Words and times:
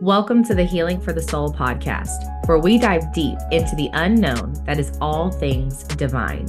Welcome 0.00 0.44
to 0.44 0.54
the 0.54 0.62
Healing 0.62 1.00
for 1.00 1.12
the 1.12 1.20
Soul 1.20 1.52
podcast, 1.52 2.46
where 2.46 2.60
we 2.60 2.78
dive 2.78 3.12
deep 3.12 3.36
into 3.50 3.74
the 3.74 3.90
unknown 3.94 4.54
that 4.64 4.78
is 4.78 4.96
all 5.00 5.32
things 5.32 5.82
divine. 5.82 6.46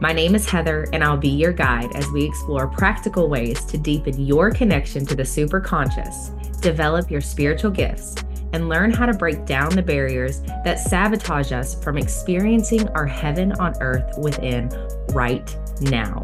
My 0.00 0.12
name 0.12 0.36
is 0.36 0.48
Heather, 0.48 0.86
and 0.92 1.02
I'll 1.02 1.16
be 1.16 1.28
your 1.28 1.52
guide 1.52 1.96
as 1.96 2.08
we 2.12 2.24
explore 2.24 2.68
practical 2.68 3.28
ways 3.28 3.64
to 3.64 3.76
deepen 3.76 4.24
your 4.24 4.52
connection 4.52 5.04
to 5.06 5.16
the 5.16 5.24
superconscious, 5.24 6.60
develop 6.60 7.10
your 7.10 7.20
spiritual 7.20 7.72
gifts, 7.72 8.14
and 8.52 8.68
learn 8.68 8.92
how 8.92 9.06
to 9.06 9.14
break 9.14 9.46
down 9.46 9.70
the 9.70 9.82
barriers 9.82 10.40
that 10.64 10.78
sabotage 10.78 11.50
us 11.50 11.74
from 11.82 11.98
experiencing 11.98 12.88
our 12.90 13.06
heaven 13.06 13.50
on 13.54 13.74
earth 13.80 14.16
within 14.18 14.68
right 15.08 15.56
now. 15.80 16.22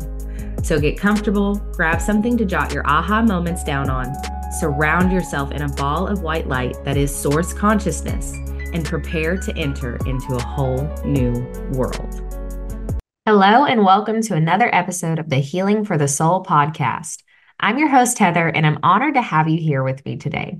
So 0.63 0.79
get 0.79 0.97
comfortable, 0.97 1.57
grab 1.73 2.01
something 2.01 2.37
to 2.37 2.45
jot 2.45 2.73
your 2.73 2.87
aha 2.87 3.21
moments 3.23 3.65
down 3.65 3.91
on 3.91 4.15
Surround 4.51 5.13
yourself 5.13 5.53
in 5.53 5.61
a 5.61 5.69
ball 5.69 6.07
of 6.07 6.23
white 6.23 6.49
light 6.49 6.75
that 6.83 6.97
is 6.97 7.15
source 7.15 7.53
consciousness 7.53 8.33
and 8.73 8.83
prepare 8.83 9.37
to 9.37 9.55
enter 9.59 9.97
into 10.07 10.37
a 10.37 10.43
whole 10.43 10.89
new 11.05 11.35
world. 11.73 12.23
Hello, 13.27 13.67
and 13.67 13.85
welcome 13.85 14.23
to 14.23 14.35
another 14.35 14.75
episode 14.75 15.19
of 15.19 15.29
the 15.29 15.37
Healing 15.37 15.85
for 15.85 15.99
the 15.99 16.09
Soul 16.09 16.43
podcast. 16.43 17.23
I'm 17.61 17.77
your 17.77 17.91
host, 17.91 18.19
Heather, 18.19 18.49
and 18.49 18.67
I'm 18.67 18.79
honored 18.83 19.15
to 19.15 19.23
have 19.23 19.51
you 19.51 19.59
here 19.61 19.83
with 19.83 20.03
me 20.07 20.17
today. 20.17 20.59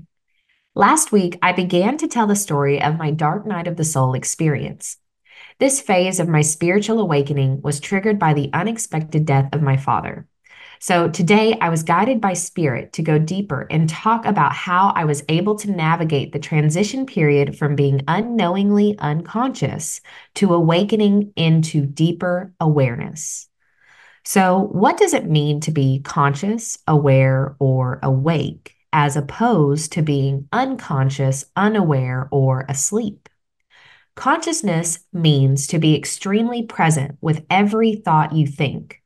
Last 0.75 1.11
week, 1.11 1.39
I 1.41 1.51
began 1.51 1.97
to 1.97 2.07
tell 2.07 2.27
the 2.27 2.35
story 2.35 2.79
of 2.79 2.99
my 2.99 3.09
dark 3.09 3.47
night 3.47 3.67
of 3.67 3.75
the 3.75 3.83
soul 3.83 4.13
experience. 4.13 4.97
This 5.57 5.81
phase 5.81 6.19
of 6.19 6.29
my 6.29 6.41
spiritual 6.41 6.99
awakening 6.99 7.63
was 7.63 7.79
triggered 7.79 8.19
by 8.19 8.35
the 8.35 8.51
unexpected 8.53 9.25
death 9.25 9.49
of 9.51 9.63
my 9.63 9.77
father. 9.77 10.27
So 10.81 11.09
today 11.09 11.57
I 11.59 11.67
was 11.67 11.83
guided 11.83 12.21
by 12.21 12.33
spirit 12.33 12.93
to 12.93 13.01
go 13.01 13.19
deeper 13.19 13.67
and 13.69 13.89
talk 13.89 14.25
about 14.25 14.53
how 14.53 14.93
I 14.95 15.03
was 15.03 15.23
able 15.27 15.55
to 15.55 15.71
navigate 15.71 16.31
the 16.31 16.39
transition 16.39 17.05
period 17.05 17.57
from 17.57 17.75
being 17.75 18.01
unknowingly 18.07 18.97
unconscious 18.97 19.99
to 20.35 20.53
awakening 20.53 21.33
into 21.35 21.85
deeper 21.85 22.53
awareness. 22.61 23.49
So, 24.23 24.69
what 24.71 24.97
does 24.97 25.13
it 25.13 25.29
mean 25.29 25.59
to 25.61 25.71
be 25.71 25.99
conscious, 25.99 26.77
aware, 26.87 27.57
or 27.59 27.99
awake, 28.01 28.73
as 28.93 29.17
opposed 29.17 29.93
to 29.93 30.01
being 30.01 30.47
unconscious, 30.53 31.43
unaware, 31.57 32.29
or 32.31 32.65
asleep? 32.69 33.27
Consciousness 34.15 34.99
means 35.11 35.67
to 35.67 35.79
be 35.79 35.95
extremely 35.95 36.63
present 36.63 37.17
with 37.19 37.45
every 37.49 37.95
thought 37.95 38.33
you 38.33 38.47
think 38.47 38.98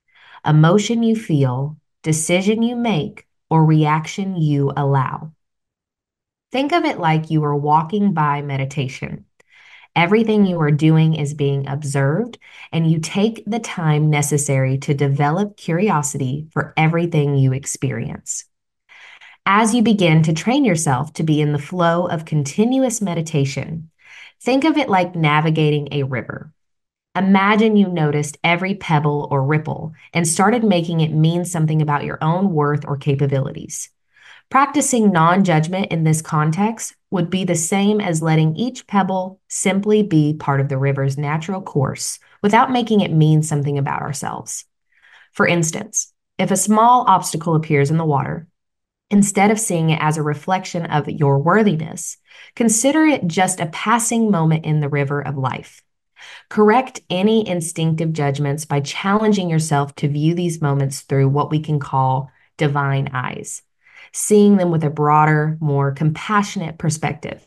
emotion 0.46 1.04
you 1.04 1.16
feel, 1.16 1.78
decision 2.02 2.62
you 2.62 2.76
make, 2.76 3.28
or 3.50 3.66
reaction 3.66 4.36
you 4.36 4.72
allow. 4.76 5.32
Think 6.52 6.72
of 6.72 6.86
it 6.86 7.00
like 7.00 7.32
you 7.32 7.44
are 7.44 7.56
walking 7.56 8.14
by 8.14 8.42
meditation. 8.42 9.26
Everything 9.96 10.46
you 10.46 10.60
are 10.60 10.72
doing 10.72 11.14
is 11.14 11.34
being 11.34 11.68
observed, 11.68 12.40
and 12.72 12.90
you 12.90 13.00
take 13.00 13.44
the 13.46 13.60
time 13.60 14.10
necessary 14.10 14.78
to 14.80 14.94
develop 14.94 15.56
curiosity 15.56 16.48
for 16.52 16.74
everything 16.76 17.36
you 17.36 17.54
experience. 17.54 18.46
As 19.46 19.76
you 19.76 19.84
begin 19.84 20.24
to 20.24 20.34
train 20.34 20.66
yourself 20.66 21.14
to 21.14 21.24
be 21.24 21.42
in 21.42 21.52
the 21.52 21.60
flow 21.60 22.08
of 22.08 22.26
continuous 22.26 23.02
meditation, 23.02 23.92
think 24.42 24.64
of 24.64 24.78
it 24.78 24.90
like 24.90 25.16
navigating 25.16 25.90
a 25.92 26.04
river. 26.04 26.52
Imagine 27.16 27.76
you 27.76 27.90
noticed 27.90 28.40
every 28.44 28.74
pebble 28.74 29.28
or 29.30 29.46
ripple 29.46 29.94
and 30.14 30.28
started 30.28 30.64
making 30.64 31.02
it 31.02 31.12
mean 31.12 31.46
something 31.46 31.80
about 31.80 32.06
your 32.06 32.18
own 32.24 32.52
worth 32.52 32.86
or 32.88 32.98
capabilities. 32.98 33.92
Practicing 34.50 35.12
non 35.12 35.44
judgment 35.44 35.92
in 35.92 36.04
this 36.04 36.24
context 36.24 36.96
would 37.12 37.30
be 37.30 37.44
the 37.44 37.54
same 37.54 38.02
as 38.02 38.24
letting 38.24 38.56
each 38.56 38.88
pebble 38.88 39.40
simply 39.48 40.02
be 40.02 40.34
part 40.34 40.60
of 40.60 40.70
the 40.70 40.78
river's 40.78 41.16
natural 41.16 41.62
course 41.62 42.18
without 42.42 42.72
making 42.72 43.02
it 43.02 43.12
mean 43.12 43.44
something 43.44 43.78
about 43.78 44.02
ourselves. 44.02 44.66
For 45.34 45.46
instance, 45.46 46.12
if 46.40 46.50
a 46.50 46.58
small 46.58 47.06
obstacle 47.08 47.54
appears 47.54 47.92
in 47.92 47.98
the 47.98 48.06
water, 48.06 48.48
instead 49.12 49.52
of 49.52 49.60
seeing 49.60 49.92
it 49.92 50.00
as 50.02 50.18
a 50.18 50.24
reflection 50.24 50.88
of 50.88 51.08
your 51.08 51.38
worthiness, 51.38 52.18
consider 52.56 53.06
it 53.06 53.28
just 53.28 53.60
a 53.60 53.68
passing 53.68 54.32
moment 54.32 54.66
in 54.66 54.80
the 54.80 54.90
river 54.90 55.22
of 55.22 55.38
life. 55.38 55.84
Correct 56.50 57.02
any 57.10 57.48
instinctive 57.48 58.14
judgments 58.14 58.66
by 58.66 58.80
challenging 58.80 59.50
yourself 59.50 59.96
to 59.96 60.08
view 60.08 60.36
these 60.36 60.62
moments 60.62 61.02
through 61.02 61.30
what 61.30 61.50
we 61.50 61.60
can 61.60 61.80
call 61.80 62.30
divine 62.58 63.10
eyes, 63.14 63.62
seeing 64.12 64.58
them 64.58 64.72
with 64.72 64.84
a 64.84 64.90
broader, 64.90 65.58
more 65.60 65.92
compassionate 65.92 66.78
perspective. 66.78 67.44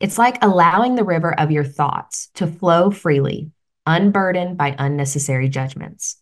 It's 0.00 0.18
like 0.18 0.42
allowing 0.42 0.94
the 0.94 1.04
river 1.04 1.38
of 1.38 1.50
your 1.50 1.64
thoughts 1.64 2.28
to 2.34 2.46
flow 2.46 2.90
freely, 2.90 3.50
unburdened 3.86 4.56
by 4.56 4.74
unnecessary 4.78 5.48
judgments. 5.48 6.16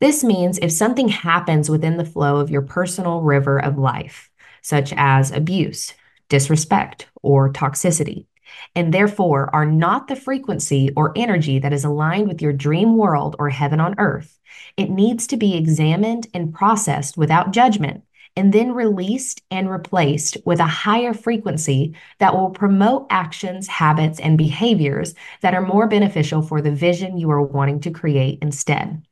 This 0.00 0.22
means 0.22 0.58
if 0.58 0.72
something 0.72 1.08
happens 1.08 1.68
within 1.68 1.96
the 1.96 2.04
flow 2.04 2.36
of 2.36 2.50
your 2.50 2.62
personal 2.62 3.20
river 3.20 3.58
of 3.58 3.78
life, 3.78 4.30
such 4.62 4.92
as 4.96 5.30
abuse, 5.30 5.92
disrespect, 6.28 7.08
or 7.22 7.52
toxicity, 7.52 8.26
and 8.74 8.92
therefore 8.92 9.54
are 9.54 9.66
not 9.66 10.08
the 10.08 10.16
frequency 10.16 10.90
or 10.96 11.12
energy 11.16 11.58
that 11.58 11.72
is 11.72 11.84
aligned 11.84 12.28
with 12.28 12.42
your 12.42 12.52
dream 12.52 12.96
world 12.96 13.36
or 13.38 13.50
heaven 13.50 13.80
on 13.80 13.94
earth. 13.98 14.38
It 14.76 14.90
needs 14.90 15.26
to 15.28 15.36
be 15.36 15.56
examined 15.56 16.26
and 16.34 16.54
processed 16.54 17.16
without 17.16 17.52
judgment 17.52 18.04
and 18.36 18.52
then 18.52 18.72
released 18.72 19.42
and 19.50 19.68
replaced 19.68 20.36
with 20.44 20.60
a 20.60 20.66
higher 20.66 21.12
frequency 21.12 21.96
that 22.18 22.36
will 22.36 22.50
promote 22.50 23.06
actions, 23.10 23.66
habits, 23.66 24.20
and 24.20 24.38
behaviors 24.38 25.14
that 25.40 25.54
are 25.54 25.62
more 25.62 25.88
beneficial 25.88 26.42
for 26.42 26.62
the 26.62 26.70
vision 26.70 27.18
you 27.18 27.30
are 27.30 27.42
wanting 27.42 27.80
to 27.80 27.90
create 27.90 28.38
instead. 28.40 29.02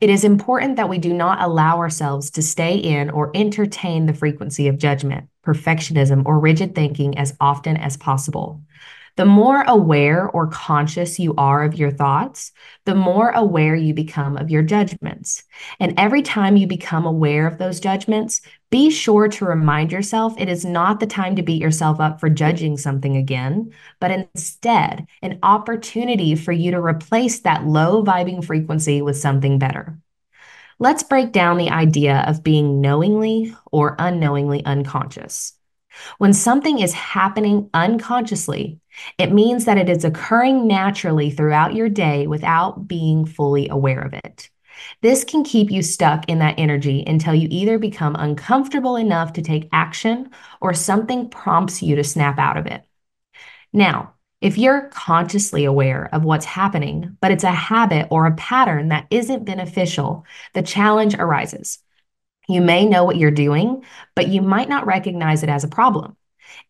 It 0.00 0.10
is 0.10 0.24
important 0.24 0.76
that 0.76 0.88
we 0.88 0.98
do 0.98 1.12
not 1.12 1.40
allow 1.40 1.78
ourselves 1.78 2.30
to 2.32 2.42
stay 2.42 2.76
in 2.76 3.10
or 3.10 3.30
entertain 3.34 4.06
the 4.06 4.14
frequency 4.14 4.66
of 4.68 4.78
judgment, 4.78 5.28
perfectionism, 5.48 6.22
or 6.26 6.38
rigid 6.38 6.74
thinking 6.74 7.16
as 7.16 7.34
often 7.40 7.76
as 7.76 7.96
possible. 7.96 8.60
The 9.18 9.24
more 9.24 9.64
aware 9.66 10.28
or 10.28 10.46
conscious 10.46 11.18
you 11.18 11.34
are 11.36 11.64
of 11.64 11.74
your 11.74 11.90
thoughts, 11.90 12.52
the 12.84 12.94
more 12.94 13.30
aware 13.30 13.74
you 13.74 13.92
become 13.92 14.36
of 14.36 14.48
your 14.48 14.62
judgments. 14.62 15.42
And 15.80 15.98
every 15.98 16.22
time 16.22 16.56
you 16.56 16.68
become 16.68 17.04
aware 17.04 17.48
of 17.48 17.58
those 17.58 17.80
judgments, 17.80 18.42
be 18.70 18.90
sure 18.90 19.26
to 19.26 19.44
remind 19.44 19.90
yourself 19.90 20.34
it 20.38 20.48
is 20.48 20.64
not 20.64 21.00
the 21.00 21.06
time 21.08 21.34
to 21.34 21.42
beat 21.42 21.60
yourself 21.60 21.98
up 21.98 22.20
for 22.20 22.30
judging 22.30 22.76
something 22.76 23.16
again, 23.16 23.72
but 23.98 24.12
instead 24.12 25.08
an 25.20 25.40
opportunity 25.42 26.36
for 26.36 26.52
you 26.52 26.70
to 26.70 26.80
replace 26.80 27.40
that 27.40 27.66
low 27.66 28.04
vibing 28.04 28.44
frequency 28.44 29.02
with 29.02 29.16
something 29.18 29.58
better. 29.58 29.98
Let's 30.80 31.02
break 31.02 31.32
down 31.32 31.58
the 31.58 31.70
idea 31.70 32.24
of 32.28 32.44
being 32.44 32.80
knowingly 32.80 33.54
or 33.72 33.96
unknowingly 33.98 34.64
unconscious. 34.64 35.54
When 36.18 36.32
something 36.32 36.78
is 36.78 36.92
happening 36.92 37.68
unconsciously, 37.74 38.78
it 39.18 39.32
means 39.32 39.64
that 39.64 39.78
it 39.78 39.88
is 39.88 40.04
occurring 40.04 40.68
naturally 40.68 41.30
throughout 41.30 41.74
your 41.74 41.88
day 41.88 42.28
without 42.28 42.86
being 42.86 43.24
fully 43.24 43.68
aware 43.68 44.00
of 44.00 44.14
it. 44.14 44.50
This 45.02 45.24
can 45.24 45.42
keep 45.42 45.72
you 45.72 45.82
stuck 45.82 46.28
in 46.28 46.38
that 46.38 46.58
energy 46.58 47.02
until 47.04 47.34
you 47.34 47.48
either 47.50 47.80
become 47.80 48.14
uncomfortable 48.16 48.94
enough 48.94 49.32
to 49.32 49.42
take 49.42 49.68
action 49.72 50.30
or 50.60 50.72
something 50.74 51.28
prompts 51.28 51.82
you 51.82 51.96
to 51.96 52.04
snap 52.04 52.38
out 52.38 52.56
of 52.56 52.66
it. 52.66 52.84
Now, 53.72 54.14
if 54.40 54.56
you're 54.56 54.88
consciously 54.88 55.64
aware 55.64 56.08
of 56.12 56.24
what's 56.24 56.44
happening, 56.44 57.16
but 57.20 57.32
it's 57.32 57.44
a 57.44 57.50
habit 57.50 58.08
or 58.10 58.26
a 58.26 58.34
pattern 58.34 58.88
that 58.88 59.06
isn't 59.10 59.44
beneficial, 59.44 60.24
the 60.54 60.62
challenge 60.62 61.14
arises. 61.14 61.78
You 62.48 62.60
may 62.60 62.86
know 62.86 63.04
what 63.04 63.16
you're 63.16 63.30
doing, 63.30 63.84
but 64.14 64.28
you 64.28 64.40
might 64.40 64.68
not 64.68 64.86
recognize 64.86 65.42
it 65.42 65.48
as 65.48 65.64
a 65.64 65.68
problem. 65.68 66.16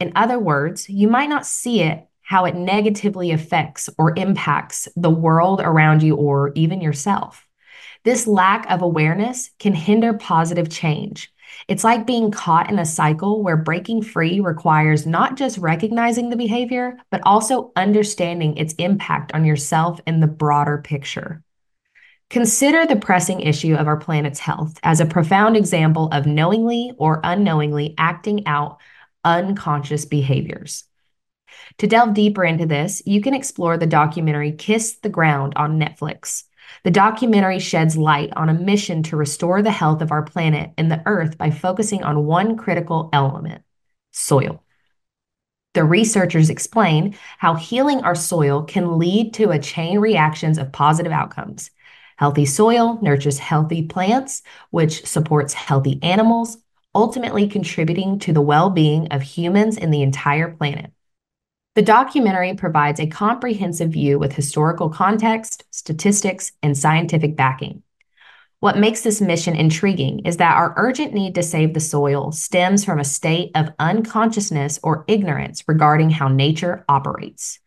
In 0.01 0.13
other 0.17 0.39
words, 0.39 0.89
you 0.89 1.09
might 1.09 1.29
not 1.29 1.47
see 1.47 1.83
it 1.83 2.07
how 2.23 2.45
it 2.47 2.55
negatively 2.55 3.31
affects 3.31 3.89
or 3.97 4.13
impacts 4.19 4.89
the 4.97 5.11
world 5.11 5.61
around 5.61 6.03
you 6.03 6.15
or 6.17 6.53
even 6.55 6.81
yourself. 6.81 7.47
This 8.05 8.27
lack 8.27 8.71
of 8.71 8.83
awareness 8.83 9.51
can 9.59 9.75
hinder 9.75 10.15
positive 10.15 10.69
change. 10.69 11.33
It's 11.69 11.85
like 11.85 12.07
being 12.07 12.31
caught 12.31 12.71
in 12.71 12.79
a 12.79 12.87
cycle 12.87 13.43
where 13.43 13.57
breaking 13.57 14.03
free 14.03 14.41
requires 14.41 15.07
not 15.07 15.37
just 15.37 15.59
recognizing 15.59 16.31
the 16.31 16.37
behavior, 16.37 16.99
but 17.11 17.21
also 17.25 17.73
understanding 17.77 18.57
its 18.57 18.75
impact 18.75 19.33
on 19.35 19.45
yourself 19.45 20.01
and 20.07 20.23
the 20.23 20.27
broader 20.27 20.79
picture. 20.79 21.43
Consider 22.31 22.85
the 22.85 22.97
pressing 22.97 23.41
issue 23.41 23.75
of 23.75 23.87
our 23.87 23.97
planet's 23.97 24.39
health 24.39 24.79
as 24.83 25.01
a 25.01 25.07
profound 25.07 25.57
example 25.57 26.09
of 26.13 26.27
knowingly 26.27 26.93
or 26.99 27.21
unknowingly 27.25 27.95
acting 27.97 28.47
out 28.47 28.79
unconscious 29.25 30.05
behaviors. 30.05 30.85
To 31.79 31.87
delve 31.87 32.15
deeper 32.15 32.45
into 32.45 32.67
this, 32.67 33.03
you 33.07 33.23
can 33.23 33.35
explore 33.35 33.79
the 33.79 33.87
documentary 33.87 34.53
Kiss 34.53 34.99
the 34.99 35.09
Ground 35.09 35.55
on 35.57 35.81
Netflix. 35.81 36.45
The 36.85 36.91
documentary 36.91 37.59
sheds 37.59 37.97
light 37.97 38.33
on 38.37 38.49
a 38.49 38.55
mission 38.55 39.03
to 39.05 39.17
restore 39.17 39.63
the 39.63 39.71
health 39.71 40.03
of 40.03 40.13
our 40.13 40.23
planet 40.23 40.71
and 40.77 40.91
the 40.91 41.03
Earth 41.07 41.39
by 41.39 41.51
focusing 41.51 42.03
on 42.03 42.27
one 42.27 42.57
critical 42.57 43.11
element 43.13 43.63
soil. 44.13 44.63
The 45.75 45.85
researchers 45.85 46.51
explain 46.51 47.15
how 47.39 47.55
healing 47.55 48.01
our 48.01 48.15
soil 48.15 48.65
can 48.65 48.99
lead 48.99 49.35
to 49.35 49.51
a 49.51 49.59
chain 49.59 49.99
reactions 49.99 50.59
of 50.59 50.73
positive 50.73 51.13
outcomes. 51.13 51.71
Healthy 52.17 52.47
soil 52.47 52.99
nurtures 53.01 53.39
healthy 53.39 53.83
plants, 53.83 54.43
which 54.71 55.07
supports 55.07 55.55
healthy 55.55 56.01
animals, 56.03 56.59
ultimately 56.95 57.47
contributing 57.47 58.19
to 58.21 58.33
the 58.33 58.41
well 58.41 58.71
being 58.71 59.09
of 59.09 59.23
humans 59.23 59.79
and 59.79 59.95
the 59.95 60.03
entire 60.03 60.51
planet. 60.51 60.91
The 61.75 61.83
documentary 61.83 62.55
provides 62.55 62.99
a 62.99 63.07
comprehensive 63.07 63.91
view 63.91 64.19
with 64.19 64.33
historical 64.33 64.89
context, 64.89 65.65
statistics, 65.71 66.53
and 66.63 66.77
scientific 66.77 67.37
backing. 67.37 67.83
What 68.61 68.79
makes 68.79 69.03
this 69.03 69.21
mission 69.21 69.55
intriguing 69.55 70.27
is 70.27 70.39
that 70.39 70.57
our 70.57 70.75
urgent 70.77 71.15
need 71.15 71.37
to 71.37 71.45
save 71.45 71.75
the 71.75 71.81
soil 71.81 72.33
stems 72.33 72.85
from 72.85 72.99
a 72.99 73.05
state 73.05 73.53
of 73.55 73.73
unconsciousness 73.79 74.81
or 74.83 75.05
ignorance 75.07 75.63
regarding 75.69 76.11
how 76.11 76.27
nature 76.27 76.85
operates. 76.89 77.61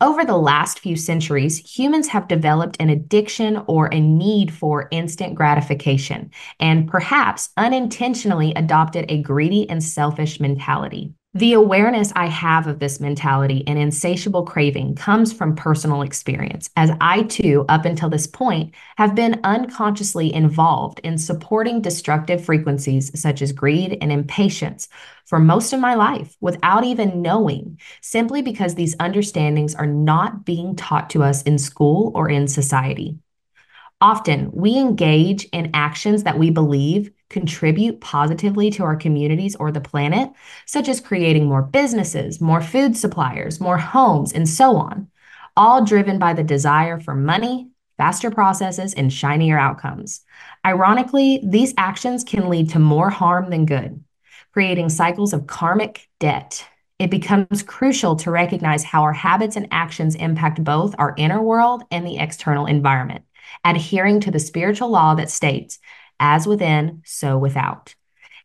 Over 0.00 0.24
the 0.24 0.36
last 0.36 0.78
few 0.78 0.94
centuries, 0.94 1.58
humans 1.58 2.06
have 2.06 2.28
developed 2.28 2.76
an 2.78 2.88
addiction 2.88 3.64
or 3.66 3.92
a 3.92 3.98
need 3.98 4.52
for 4.52 4.86
instant 4.92 5.34
gratification 5.34 6.30
and 6.60 6.86
perhaps 6.86 7.50
unintentionally 7.56 8.52
adopted 8.54 9.06
a 9.08 9.20
greedy 9.20 9.68
and 9.68 9.82
selfish 9.82 10.38
mentality. 10.38 11.14
The 11.38 11.52
awareness 11.52 12.12
I 12.16 12.26
have 12.26 12.66
of 12.66 12.80
this 12.80 12.98
mentality 12.98 13.62
and 13.68 13.78
insatiable 13.78 14.44
craving 14.44 14.96
comes 14.96 15.32
from 15.32 15.54
personal 15.54 16.02
experience, 16.02 16.68
as 16.74 16.90
I 17.00 17.22
too, 17.22 17.64
up 17.68 17.84
until 17.84 18.08
this 18.08 18.26
point, 18.26 18.74
have 18.96 19.14
been 19.14 19.38
unconsciously 19.44 20.34
involved 20.34 20.98
in 21.04 21.16
supporting 21.16 21.80
destructive 21.80 22.44
frequencies 22.44 23.12
such 23.20 23.40
as 23.40 23.52
greed 23.52 23.98
and 24.00 24.10
impatience 24.10 24.88
for 25.26 25.38
most 25.38 25.72
of 25.72 25.78
my 25.78 25.94
life 25.94 26.36
without 26.40 26.82
even 26.82 27.22
knowing, 27.22 27.78
simply 28.00 28.42
because 28.42 28.74
these 28.74 28.96
understandings 28.96 29.76
are 29.76 29.86
not 29.86 30.44
being 30.44 30.74
taught 30.74 31.08
to 31.10 31.22
us 31.22 31.44
in 31.44 31.56
school 31.56 32.10
or 32.16 32.28
in 32.28 32.48
society. 32.48 33.16
Often, 34.00 34.50
we 34.52 34.76
engage 34.76 35.44
in 35.52 35.70
actions 35.72 36.24
that 36.24 36.38
we 36.38 36.50
believe 36.50 37.12
contribute 37.30 38.00
positively 38.00 38.70
to 38.70 38.82
our 38.82 38.96
communities 38.96 39.56
or 39.56 39.70
the 39.70 39.80
planet, 39.80 40.30
such 40.66 40.88
as 40.88 41.00
creating 41.00 41.46
more 41.46 41.62
businesses, 41.62 42.40
more 42.40 42.60
food 42.60 42.96
suppliers, 42.96 43.60
more 43.60 43.78
homes, 43.78 44.32
and 44.32 44.48
so 44.48 44.76
on, 44.76 45.08
all 45.56 45.84
driven 45.84 46.18
by 46.18 46.32
the 46.32 46.42
desire 46.42 46.98
for 47.00 47.14
money, 47.14 47.68
faster 47.96 48.30
processes, 48.30 48.94
and 48.94 49.12
shinier 49.12 49.58
outcomes. 49.58 50.22
Ironically, 50.64 51.42
these 51.44 51.74
actions 51.76 52.24
can 52.24 52.48
lead 52.48 52.70
to 52.70 52.78
more 52.78 53.10
harm 53.10 53.50
than 53.50 53.66
good, 53.66 54.02
creating 54.52 54.88
cycles 54.88 55.32
of 55.32 55.46
karmic 55.46 56.08
debt. 56.20 56.64
It 56.98 57.10
becomes 57.10 57.62
crucial 57.62 58.16
to 58.16 58.30
recognize 58.30 58.82
how 58.82 59.02
our 59.02 59.12
habits 59.12 59.56
and 59.56 59.68
actions 59.70 60.14
impact 60.14 60.64
both 60.64 60.94
our 60.98 61.14
inner 61.16 61.40
world 61.40 61.84
and 61.90 62.06
the 62.06 62.18
external 62.18 62.66
environment, 62.66 63.24
adhering 63.64 64.20
to 64.20 64.30
the 64.30 64.40
spiritual 64.40 64.88
law 64.90 65.14
that 65.14 65.30
states 65.30 65.78
as 66.20 66.46
within, 66.46 67.02
so 67.04 67.38
without. 67.38 67.94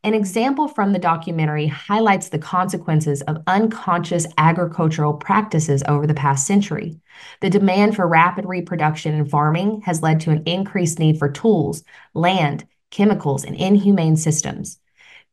An 0.05 0.13
example 0.13 0.67
from 0.67 0.91
the 0.91 0.99
documentary 0.99 1.67
highlights 1.67 2.27
the 2.27 2.37
consequences 2.37 3.21
of 3.21 3.41
unconscious 3.47 4.27
agricultural 4.37 5.13
practices 5.13 5.81
over 5.87 6.05
the 6.05 6.13
past 6.13 6.45
century. 6.45 6.99
The 7.39 7.49
demand 7.49 7.95
for 7.95 8.05
rapid 8.05 8.45
reproduction 8.45 9.13
in 9.13 9.25
farming 9.25 9.81
has 9.85 10.01
led 10.01 10.19
to 10.21 10.31
an 10.31 10.43
increased 10.45 10.99
need 10.99 11.17
for 11.17 11.29
tools, 11.29 11.85
land, 12.13 12.67
chemicals, 12.91 13.45
and 13.45 13.55
inhumane 13.55 14.17
systems. 14.17 14.77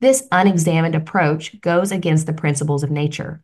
This 0.00 0.28
unexamined 0.30 0.94
approach 0.94 1.60
goes 1.60 1.90
against 1.90 2.26
the 2.26 2.32
principles 2.32 2.84
of 2.84 2.92
nature, 2.92 3.42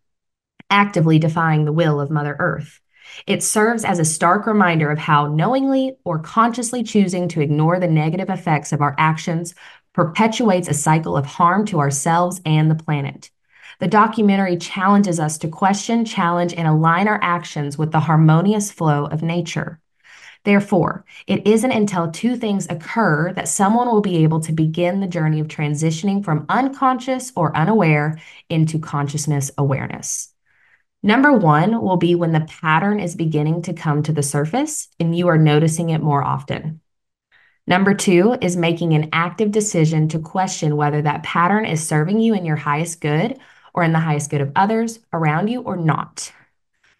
actively 0.70 1.18
defying 1.18 1.64
the 1.64 1.72
will 1.72 2.00
of 2.00 2.10
Mother 2.10 2.36
Earth. 2.38 2.80
It 3.26 3.42
serves 3.42 3.84
as 3.84 3.98
a 3.98 4.04
stark 4.04 4.46
reminder 4.46 4.90
of 4.90 4.98
how 4.98 5.26
knowingly 5.28 5.96
or 6.04 6.18
consciously 6.18 6.82
choosing 6.82 7.28
to 7.28 7.40
ignore 7.40 7.80
the 7.80 7.88
negative 7.88 8.30
effects 8.30 8.72
of 8.72 8.80
our 8.80 8.94
actions 8.98 9.54
perpetuates 9.92 10.68
a 10.68 10.74
cycle 10.74 11.16
of 11.16 11.26
harm 11.26 11.64
to 11.66 11.80
ourselves 11.80 12.40
and 12.44 12.70
the 12.70 12.74
planet. 12.74 13.30
The 13.78 13.88
documentary 13.88 14.56
challenges 14.56 15.20
us 15.20 15.38
to 15.38 15.48
question, 15.48 16.04
challenge, 16.04 16.54
and 16.54 16.66
align 16.66 17.08
our 17.08 17.20
actions 17.22 17.76
with 17.76 17.92
the 17.92 18.00
harmonious 18.00 18.70
flow 18.70 19.06
of 19.06 19.22
nature. 19.22 19.80
Therefore, 20.44 21.04
it 21.26 21.46
isn't 21.46 21.72
until 21.72 22.10
two 22.10 22.36
things 22.36 22.68
occur 22.70 23.32
that 23.32 23.48
someone 23.48 23.88
will 23.88 24.00
be 24.00 24.18
able 24.18 24.40
to 24.40 24.52
begin 24.52 25.00
the 25.00 25.08
journey 25.08 25.40
of 25.40 25.48
transitioning 25.48 26.24
from 26.24 26.46
unconscious 26.48 27.32
or 27.34 27.56
unaware 27.56 28.18
into 28.48 28.78
consciousness 28.78 29.50
awareness. 29.58 30.32
Number 31.06 31.32
one 31.32 31.82
will 31.82 31.98
be 31.98 32.16
when 32.16 32.32
the 32.32 32.48
pattern 32.60 32.98
is 32.98 33.14
beginning 33.14 33.62
to 33.62 33.72
come 33.72 34.02
to 34.02 34.12
the 34.12 34.24
surface 34.24 34.88
and 34.98 35.16
you 35.16 35.28
are 35.28 35.38
noticing 35.38 35.90
it 35.90 36.02
more 36.02 36.20
often. 36.20 36.80
Number 37.64 37.94
two 37.94 38.36
is 38.40 38.56
making 38.56 38.92
an 38.92 39.10
active 39.12 39.52
decision 39.52 40.08
to 40.08 40.18
question 40.18 40.76
whether 40.76 41.00
that 41.00 41.22
pattern 41.22 41.64
is 41.64 41.86
serving 41.86 42.18
you 42.18 42.34
in 42.34 42.44
your 42.44 42.56
highest 42.56 43.00
good 43.00 43.38
or 43.72 43.84
in 43.84 43.92
the 43.92 44.00
highest 44.00 44.30
good 44.30 44.40
of 44.40 44.50
others 44.56 44.98
around 45.12 45.46
you 45.46 45.60
or 45.60 45.76
not. 45.76 46.32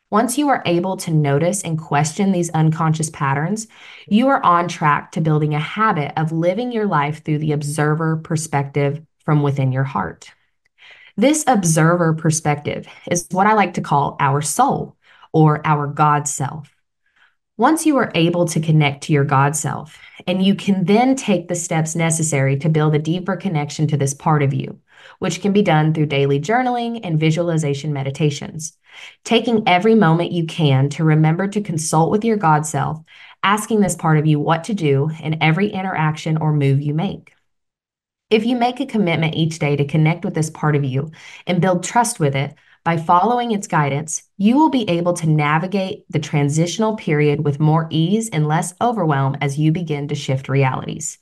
Once 0.09 0.38
you 0.38 0.50
are 0.50 0.62
able 0.67 0.97
to 0.99 1.11
notice 1.11 1.64
and 1.64 1.76
question 1.76 2.31
these 2.31 2.50
unconscious 2.50 3.11
patterns, 3.11 3.67
you 4.06 4.29
are 4.29 4.41
on 4.44 4.69
track 4.69 5.11
to 5.11 5.20
building 5.20 5.52
a 5.52 5.59
habit 5.59 6.12
of 6.17 6.31
living 6.31 6.70
your 6.70 6.87
life 6.87 7.25
through 7.25 7.38
the 7.38 7.50
observer 7.50 8.19
perspective 8.19 9.05
from 9.25 9.43
within 9.43 9.73
your 9.73 9.82
heart. 9.82 10.31
This 11.18 11.44
observer 11.46 12.12
perspective 12.12 12.86
is 13.10 13.26
what 13.30 13.46
I 13.46 13.54
like 13.54 13.74
to 13.74 13.80
call 13.80 14.18
our 14.20 14.42
soul 14.42 14.96
or 15.32 15.66
our 15.66 15.86
God 15.86 16.28
self. 16.28 16.70
Once 17.56 17.86
you 17.86 17.96
are 17.96 18.12
able 18.14 18.44
to 18.44 18.60
connect 18.60 19.04
to 19.04 19.14
your 19.14 19.24
God 19.24 19.56
self, 19.56 19.98
and 20.26 20.44
you 20.44 20.54
can 20.54 20.84
then 20.84 21.16
take 21.16 21.48
the 21.48 21.54
steps 21.54 21.96
necessary 21.96 22.58
to 22.58 22.68
build 22.68 22.94
a 22.94 22.98
deeper 22.98 23.34
connection 23.34 23.86
to 23.86 23.96
this 23.96 24.12
part 24.12 24.42
of 24.42 24.52
you, 24.52 24.78
which 25.18 25.40
can 25.40 25.54
be 25.54 25.62
done 25.62 25.94
through 25.94 26.04
daily 26.04 26.38
journaling 26.38 27.00
and 27.02 27.18
visualization 27.18 27.94
meditations. 27.94 28.76
Taking 29.24 29.66
every 29.66 29.94
moment 29.94 30.32
you 30.32 30.44
can 30.44 30.90
to 30.90 31.04
remember 31.04 31.48
to 31.48 31.62
consult 31.62 32.10
with 32.10 32.26
your 32.26 32.36
God 32.36 32.66
self, 32.66 32.98
asking 33.42 33.80
this 33.80 33.94
part 33.94 34.18
of 34.18 34.26
you 34.26 34.38
what 34.38 34.64
to 34.64 34.74
do 34.74 35.10
in 35.22 35.42
every 35.42 35.70
interaction 35.70 36.36
or 36.36 36.52
move 36.52 36.82
you 36.82 36.92
make. 36.92 37.36
If 38.28 38.44
you 38.44 38.56
make 38.56 38.81
a 38.81 38.87
commitment 38.87 39.37
each 39.37 39.61
day 39.61 39.76
to 39.76 39.84
connect 39.84 40.25
with 40.25 40.34
this 40.34 40.50
part 40.50 40.75
of 40.75 40.84
you 40.84 41.12
and 41.46 41.61
build 41.61 41.84
trust 41.84 42.19
with 42.19 42.34
it 42.34 42.56
by 42.82 42.96
following 42.96 43.52
its 43.52 43.69
guidance, 43.69 44.25
you 44.37 44.56
will 44.56 44.69
be 44.69 44.88
able 44.90 45.12
to 45.14 45.30
navigate 45.30 46.04
the 46.11 46.18
transitional 46.18 46.97
period 46.97 47.45
with 47.45 47.61
more 47.61 47.87
ease 47.88 48.28
and 48.30 48.49
less 48.49 48.75
overwhelm 48.80 49.37
as 49.40 49.61
you 49.61 49.71
begin 49.71 50.09
to 50.09 50.16
shift 50.16 50.49
realities. 50.49 51.18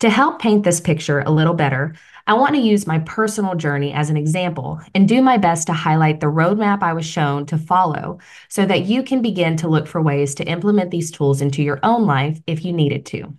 To 0.00 0.10
help 0.10 0.38
paint 0.38 0.64
this 0.64 0.82
picture 0.82 1.20
a 1.20 1.30
little 1.30 1.54
better, 1.54 1.94
I 2.26 2.34
want 2.34 2.54
to 2.56 2.60
use 2.60 2.86
my 2.86 2.98
personal 2.98 3.54
journey 3.54 3.94
as 3.94 4.10
an 4.10 4.18
example 4.18 4.82
and 4.94 5.08
do 5.08 5.22
my 5.22 5.38
best 5.38 5.68
to 5.68 5.72
highlight 5.72 6.20
the 6.20 6.26
roadmap 6.26 6.82
I 6.82 6.92
was 6.92 7.06
shown 7.06 7.46
to 7.46 7.56
follow 7.56 8.18
so 8.50 8.66
that 8.66 8.84
you 8.84 9.02
can 9.02 9.22
begin 9.22 9.56
to 9.58 9.68
look 9.68 9.86
for 9.86 10.02
ways 10.02 10.34
to 10.34 10.44
implement 10.44 10.90
these 10.90 11.10
tools 11.10 11.40
into 11.40 11.62
your 11.62 11.80
own 11.82 12.04
life 12.04 12.38
if 12.46 12.66
you 12.66 12.74
needed 12.74 13.06
to. 13.06 13.34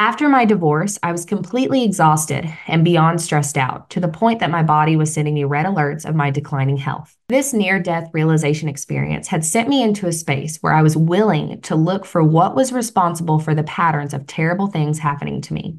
After 0.00 0.28
my 0.28 0.44
divorce, 0.44 0.96
I 1.02 1.10
was 1.10 1.24
completely 1.24 1.82
exhausted 1.82 2.48
and 2.68 2.84
beyond 2.84 3.20
stressed 3.20 3.58
out 3.58 3.90
to 3.90 3.98
the 3.98 4.06
point 4.06 4.38
that 4.38 4.50
my 4.50 4.62
body 4.62 4.94
was 4.94 5.12
sending 5.12 5.34
me 5.34 5.42
red 5.42 5.66
alerts 5.66 6.08
of 6.08 6.14
my 6.14 6.30
declining 6.30 6.76
health. 6.76 7.16
This 7.28 7.52
near 7.52 7.80
death 7.80 8.08
realization 8.12 8.68
experience 8.68 9.26
had 9.26 9.44
sent 9.44 9.68
me 9.68 9.82
into 9.82 10.06
a 10.06 10.12
space 10.12 10.58
where 10.58 10.72
I 10.72 10.82
was 10.82 10.96
willing 10.96 11.60
to 11.62 11.74
look 11.74 12.04
for 12.04 12.22
what 12.22 12.54
was 12.54 12.72
responsible 12.72 13.40
for 13.40 13.56
the 13.56 13.64
patterns 13.64 14.14
of 14.14 14.28
terrible 14.28 14.68
things 14.68 15.00
happening 15.00 15.40
to 15.42 15.52
me. 15.52 15.78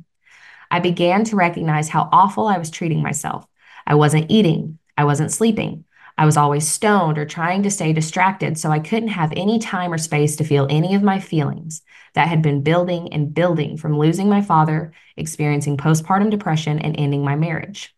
I 0.69 0.81
began 0.81 1.23
to 1.23 1.38
recognize 1.38 1.88
how 1.88 2.09
awful 2.11 2.45
I 2.45 2.57
was 2.57 2.69
treating 2.69 3.01
myself. 3.01 3.47
I 3.88 3.95
wasn't 3.95 4.29
eating, 4.29 4.79
I 4.97 5.05
wasn't 5.05 5.31
sleeping. 5.31 5.85
I 6.19 6.25
was 6.25 6.35
always 6.35 6.67
stoned 6.67 7.17
or 7.17 7.23
trying 7.23 7.63
to 7.63 7.71
stay 7.71 7.93
distracted, 7.93 8.57
so 8.57 8.71
I 8.71 8.79
couldn't 8.79 9.07
have 9.07 9.31
any 9.38 9.57
time 9.57 9.93
or 9.93 9.97
space 9.97 10.35
to 10.35 10.43
feel 10.43 10.67
any 10.69 10.93
of 10.93 11.01
my 11.01 11.17
feelings 11.17 11.81
that 12.13 12.27
had 12.27 12.41
been 12.41 12.61
building 12.61 13.13
and 13.13 13.33
building 13.33 13.77
from 13.77 13.97
losing 13.97 14.27
my 14.27 14.41
father, 14.41 14.91
experiencing 15.15 15.77
postpartum 15.77 16.29
depression, 16.29 16.77
and 16.79 16.99
ending 16.99 17.23
my 17.23 17.38
marriage. 17.38 17.95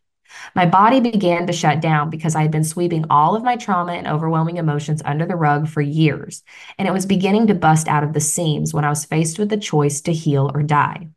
My 0.56 0.68
body 0.68 1.00
began 1.00 1.48
to 1.48 1.54
shut 1.54 1.82
down 1.82 2.12
because 2.12 2.36
I 2.36 2.44
had 2.44 2.52
been 2.52 2.64
sweeping 2.64 3.06
all 3.10 3.36
of 3.36 3.44
my 3.44 3.56
trauma 3.56 3.94
and 3.94 4.06
overwhelming 4.06 4.58
emotions 4.58 5.02
under 5.04 5.26
the 5.26 5.36
rug 5.36 5.68
for 5.68 5.82
years, 5.82 6.44
and 6.78 6.88
it 6.88 6.94
was 6.94 7.08
beginning 7.08 7.48
to 7.48 7.56
bust 7.56 7.88
out 7.88 8.04
of 8.04 8.14
the 8.14 8.20
seams 8.20 8.72
when 8.72 8.86
I 8.86 8.90
was 8.90 9.04
faced 9.04 9.40
with 9.40 9.50
the 9.50 9.58
choice 9.58 10.00
to 10.02 10.14
heal 10.14 10.52
or 10.54 10.62
die. 10.62 11.10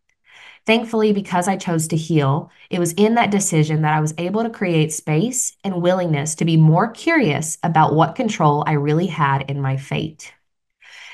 Thankfully, 0.67 1.13
because 1.13 1.47
I 1.47 1.57
chose 1.57 1.89
to 1.89 1.97
heal, 1.97 2.51
it 2.71 2.79
was 2.79 2.93
in 2.95 3.15
that 3.17 3.31
decision 3.31 3.83
that 3.83 3.95
I 3.95 4.01
was 4.01 4.15
able 4.17 4.43
to 4.43 4.51
create 4.51 4.93
space 4.93 5.55
and 5.63 5.83
willingness 5.83 6.35
to 6.37 6.45
be 6.47 6.57
more 6.57 6.91
curious 6.91 7.59
about 7.63 7.95
what 7.95 8.15
control 8.15 8.65
I 8.67 8.73
really 8.73 9.07
had 9.07 9.51
in 9.51 9.61
my 9.61 9.77
fate. 9.77 10.33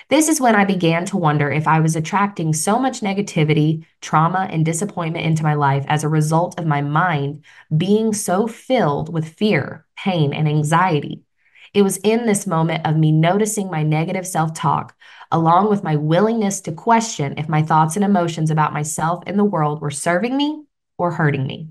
This 0.08 0.28
is 0.28 0.40
when 0.40 0.56
I 0.56 0.64
began 0.64 1.04
to 1.06 1.16
wonder 1.16 1.50
if 1.50 1.68
I 1.68 1.80
was 1.80 1.96
attracting 1.96 2.52
so 2.52 2.78
much 2.78 3.00
negativity, 3.00 3.86
trauma, 4.00 4.48
and 4.50 4.64
disappointment 4.64 5.26
into 5.26 5.44
my 5.44 5.54
life 5.54 5.84
as 5.88 6.04
a 6.04 6.08
result 6.08 6.58
of 6.58 6.66
my 6.66 6.80
mind 6.82 7.44
being 7.76 8.12
so 8.12 8.46
filled 8.46 9.12
with 9.12 9.28
fear, 9.34 9.86
pain, 9.96 10.32
and 10.32 10.48
anxiety. 10.48 11.22
It 11.72 11.82
was 11.82 11.98
in 11.98 12.26
this 12.26 12.46
moment 12.46 12.86
of 12.86 12.96
me 12.96 13.12
noticing 13.12 13.70
my 13.70 13.82
negative 13.82 14.26
self 14.26 14.54
talk, 14.54 14.96
along 15.30 15.68
with 15.68 15.84
my 15.84 15.96
willingness 15.96 16.60
to 16.62 16.72
question 16.72 17.34
if 17.38 17.48
my 17.48 17.62
thoughts 17.62 17.96
and 17.96 18.04
emotions 18.04 18.50
about 18.50 18.72
myself 18.72 19.22
and 19.26 19.38
the 19.38 19.44
world 19.44 19.80
were 19.80 19.90
serving 19.90 20.36
me 20.36 20.64
or 20.98 21.12
hurting 21.12 21.46
me. 21.46 21.68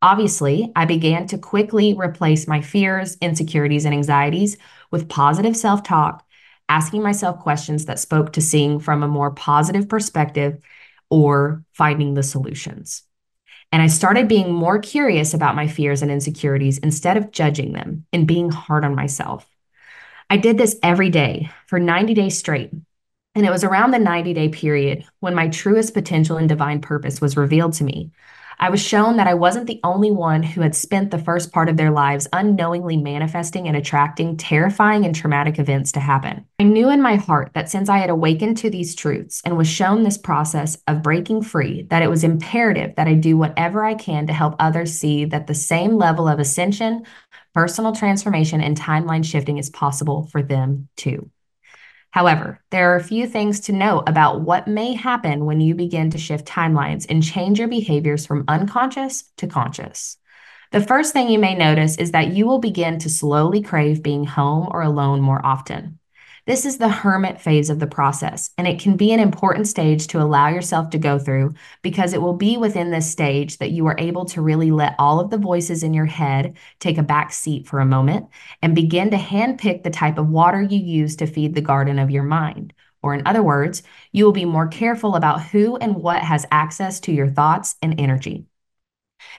Obviously, 0.00 0.72
I 0.76 0.84
began 0.84 1.26
to 1.28 1.38
quickly 1.38 1.94
replace 1.94 2.46
my 2.46 2.60
fears, 2.60 3.16
insecurities, 3.20 3.84
and 3.84 3.94
anxieties 3.94 4.56
with 4.90 5.08
positive 5.08 5.56
self 5.56 5.82
talk, 5.82 6.24
asking 6.68 7.02
myself 7.02 7.40
questions 7.40 7.86
that 7.86 7.98
spoke 7.98 8.32
to 8.34 8.40
seeing 8.40 8.80
from 8.80 9.02
a 9.02 9.08
more 9.08 9.30
positive 9.30 9.88
perspective 9.88 10.58
or 11.10 11.64
finding 11.72 12.14
the 12.14 12.22
solutions. 12.22 13.02
And 13.74 13.82
I 13.82 13.88
started 13.88 14.28
being 14.28 14.52
more 14.52 14.78
curious 14.78 15.34
about 15.34 15.56
my 15.56 15.66
fears 15.66 16.00
and 16.00 16.08
insecurities 16.08 16.78
instead 16.78 17.16
of 17.16 17.32
judging 17.32 17.72
them 17.72 18.06
and 18.12 18.24
being 18.24 18.48
hard 18.48 18.84
on 18.84 18.94
myself. 18.94 19.48
I 20.30 20.36
did 20.36 20.58
this 20.58 20.76
every 20.84 21.10
day 21.10 21.50
for 21.66 21.80
90 21.80 22.14
days 22.14 22.38
straight. 22.38 22.70
And 23.34 23.44
it 23.44 23.50
was 23.50 23.64
around 23.64 23.90
the 23.90 23.98
90 23.98 24.32
day 24.32 24.48
period 24.48 25.04
when 25.18 25.34
my 25.34 25.48
truest 25.48 25.92
potential 25.92 26.36
and 26.36 26.48
divine 26.48 26.82
purpose 26.82 27.20
was 27.20 27.36
revealed 27.36 27.72
to 27.72 27.82
me. 27.82 28.12
I 28.58 28.70
was 28.70 28.80
shown 28.80 29.16
that 29.16 29.26
I 29.26 29.34
wasn't 29.34 29.66
the 29.66 29.80
only 29.84 30.10
one 30.10 30.42
who 30.42 30.60
had 30.60 30.74
spent 30.74 31.10
the 31.10 31.18
first 31.18 31.52
part 31.52 31.68
of 31.68 31.76
their 31.76 31.90
lives 31.90 32.26
unknowingly 32.32 32.96
manifesting 32.96 33.68
and 33.68 33.76
attracting 33.76 34.36
terrifying 34.36 35.04
and 35.04 35.14
traumatic 35.14 35.58
events 35.58 35.92
to 35.92 36.00
happen. 36.00 36.46
I 36.58 36.64
knew 36.64 36.90
in 36.90 37.02
my 37.02 37.16
heart 37.16 37.50
that 37.54 37.68
since 37.68 37.88
I 37.88 37.98
had 37.98 38.10
awakened 38.10 38.56
to 38.58 38.70
these 38.70 38.94
truths 38.94 39.42
and 39.44 39.56
was 39.56 39.68
shown 39.68 40.02
this 40.02 40.18
process 40.18 40.78
of 40.86 41.02
breaking 41.02 41.42
free, 41.42 41.82
that 41.90 42.02
it 42.02 42.10
was 42.10 42.24
imperative 42.24 42.94
that 42.96 43.08
I 43.08 43.14
do 43.14 43.36
whatever 43.36 43.84
I 43.84 43.94
can 43.94 44.26
to 44.26 44.32
help 44.32 44.56
others 44.58 44.92
see 44.92 45.24
that 45.26 45.46
the 45.46 45.54
same 45.54 45.96
level 45.96 46.28
of 46.28 46.38
ascension, 46.38 47.04
personal 47.54 47.94
transformation, 47.94 48.60
and 48.60 48.78
timeline 48.78 49.24
shifting 49.24 49.58
is 49.58 49.70
possible 49.70 50.28
for 50.30 50.42
them 50.42 50.88
too. 50.96 51.30
However, 52.14 52.60
there 52.70 52.92
are 52.92 52.96
a 52.96 53.02
few 53.02 53.26
things 53.26 53.58
to 53.62 53.72
note 53.72 54.04
about 54.06 54.42
what 54.42 54.68
may 54.68 54.94
happen 54.94 55.46
when 55.46 55.60
you 55.60 55.74
begin 55.74 56.10
to 56.10 56.18
shift 56.18 56.46
timelines 56.46 57.06
and 57.08 57.24
change 57.24 57.58
your 57.58 57.66
behaviors 57.66 58.24
from 58.24 58.44
unconscious 58.46 59.24
to 59.38 59.48
conscious. 59.48 60.16
The 60.70 60.80
first 60.80 61.12
thing 61.12 61.28
you 61.28 61.40
may 61.40 61.56
notice 61.56 61.96
is 61.96 62.12
that 62.12 62.28
you 62.28 62.46
will 62.46 62.60
begin 62.60 63.00
to 63.00 63.10
slowly 63.10 63.62
crave 63.62 64.00
being 64.00 64.24
home 64.24 64.68
or 64.70 64.82
alone 64.82 65.22
more 65.22 65.44
often. 65.44 65.98
This 66.46 66.66
is 66.66 66.76
the 66.76 66.90
hermit 66.90 67.40
phase 67.40 67.70
of 67.70 67.78
the 67.78 67.86
process, 67.86 68.50
and 68.58 68.68
it 68.68 68.78
can 68.78 68.98
be 68.98 69.12
an 69.12 69.20
important 69.20 69.66
stage 69.66 70.08
to 70.08 70.20
allow 70.20 70.48
yourself 70.48 70.90
to 70.90 70.98
go 70.98 71.18
through 71.18 71.54
because 71.80 72.12
it 72.12 72.20
will 72.20 72.34
be 72.34 72.58
within 72.58 72.90
this 72.90 73.10
stage 73.10 73.56
that 73.58 73.70
you 73.70 73.86
are 73.86 73.96
able 73.98 74.26
to 74.26 74.42
really 74.42 74.70
let 74.70 74.94
all 74.98 75.20
of 75.20 75.30
the 75.30 75.38
voices 75.38 75.82
in 75.82 75.94
your 75.94 76.04
head 76.04 76.58
take 76.80 76.98
a 76.98 77.02
back 77.02 77.32
seat 77.32 77.66
for 77.66 77.80
a 77.80 77.86
moment 77.86 78.28
and 78.60 78.74
begin 78.74 79.10
to 79.10 79.16
handpick 79.16 79.82
the 79.82 79.90
type 79.90 80.18
of 80.18 80.28
water 80.28 80.60
you 80.60 80.78
use 80.78 81.16
to 81.16 81.26
feed 81.26 81.54
the 81.54 81.62
garden 81.62 81.98
of 81.98 82.10
your 82.10 82.24
mind. 82.24 82.74
Or, 83.02 83.14
in 83.14 83.26
other 83.26 83.42
words, 83.42 83.82
you 84.12 84.26
will 84.26 84.32
be 84.32 84.44
more 84.44 84.68
careful 84.68 85.16
about 85.16 85.42
who 85.42 85.76
and 85.76 85.96
what 85.96 86.20
has 86.20 86.44
access 86.50 87.00
to 87.00 87.12
your 87.12 87.28
thoughts 87.28 87.76
and 87.80 87.98
energy. 87.98 88.44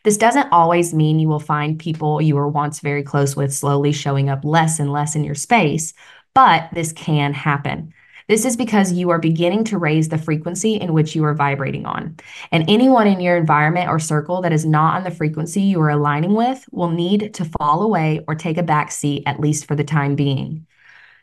This 0.04 0.18
doesn't 0.18 0.52
always 0.52 0.94
mean 0.94 1.20
you 1.20 1.28
will 1.28 1.40
find 1.40 1.78
people 1.78 2.20
you 2.20 2.36
were 2.36 2.48
once 2.48 2.80
very 2.80 3.04
close 3.04 3.36
with 3.36 3.54
slowly 3.54 3.92
showing 3.92 4.28
up 4.30 4.44
less 4.44 4.80
and 4.80 4.92
less 4.92 5.16
in 5.16 5.24
your 5.24 5.36
space, 5.36 5.94
but 6.36 6.70
this 6.74 6.92
can 6.92 7.34
happen. 7.34 7.92
This 8.28 8.44
is 8.44 8.58
because 8.58 8.92
you 8.92 9.12
are 9.12 9.20
beginning 9.20 9.64
to 9.66 9.78
raise 9.78 10.10
the 10.10 10.18
frequency 10.18 10.76
in 10.76 10.94
which 10.94 11.16
you 11.16 11.24
are 11.26 11.36
vibrating 11.36 11.86
on. 11.86 12.18
And 12.52 12.68
anyone 12.68 13.08
in 13.08 13.20
your 13.20 13.38
environment 13.38 13.88
or 13.88 14.00
circle 14.00 14.42
that 14.42 14.52
is 14.52 14.66
not 14.66 14.96
on 14.96 15.04
the 15.04 15.12
frequency 15.12 15.62
you 15.62 15.80
are 15.82 15.90
aligning 15.90 16.34
with 16.34 16.66
will 16.72 16.90
need 16.90 17.36
to 17.36 17.46
fall 17.46 17.84
away 17.84 18.22
or 18.28 18.34
take 18.34 18.58
a 18.58 18.64
back 18.64 18.92
seat, 18.92 19.24
at 19.28 19.40
least 19.40 19.66
for 19.66 19.76
the 19.76 19.84
time 19.84 20.16
being. 20.16 20.66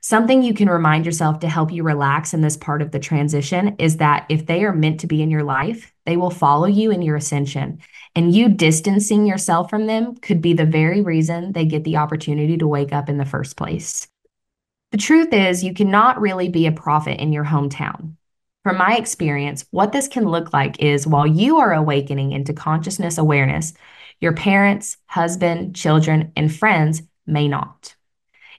Something 0.01 0.43
you 0.43 0.55
can 0.55 0.69
remind 0.69 1.05
yourself 1.05 1.41
to 1.41 1.49
help 1.49 1.73
you 1.73 1.83
relax 1.83 2.35
in 2.35 2.41
this 2.41 2.57
part 2.57 2.83
of 2.83 2.91
the 2.91 2.99
transition 2.99 3.77
is 3.79 3.99
that 3.99 4.27
if 4.29 4.47
they 4.47 4.65
are 4.65 4.73
meant 4.73 5.01
to 5.01 5.07
be 5.07 5.23
in 5.23 5.31
your 5.31 5.45
life, 5.45 5.93
they 6.07 6.17
will 6.17 6.31
follow 6.31 6.67
you 6.67 6.91
in 6.91 7.03
your 7.03 7.17
ascension. 7.17 7.81
And 8.15 8.35
you 8.35 8.49
distancing 8.49 9.27
yourself 9.27 9.71
from 9.71 9.87
them 9.87 10.17
could 10.17 10.41
be 10.41 10.55
the 10.55 10.67
very 10.67 11.03
reason 11.03 11.53
they 11.53 11.67
get 11.67 11.85
the 11.85 11.97
opportunity 11.97 12.57
to 12.59 12.67
wake 12.67 12.93
up 12.93 13.09
in 13.09 13.19
the 13.19 13.25
first 13.25 13.57
place. 13.57 14.09
The 14.93 14.99
truth 14.99 15.33
is, 15.33 15.65
you 15.65 15.73
cannot 15.73 16.21
really 16.21 16.51
be 16.51 16.67
a 16.67 16.73
prophet 16.73 17.19
in 17.19 17.33
your 17.33 17.47
hometown. 17.47 18.17
From 18.63 18.77
my 18.77 18.97
experience, 18.97 19.65
what 19.71 19.91
this 19.91 20.07
can 20.07 20.27
look 20.29 20.53
like 20.53 20.83
is 20.83 21.07
while 21.07 21.27
you 21.27 21.57
are 21.61 21.73
awakening 21.73 22.33
into 22.33 22.53
consciousness 22.53 23.17
awareness, 23.17 23.73
your 24.21 24.35
parents, 24.35 24.99
husband, 25.07 25.75
children, 25.75 26.31
and 26.37 26.55
friends 26.55 27.01
may 27.27 27.49
not, 27.49 27.97